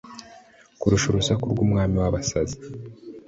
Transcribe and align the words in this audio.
kurusha 0.79 1.07
urusaku 1.09 1.43
rw'umwami 1.51 1.95
w'abasazi 2.01 2.57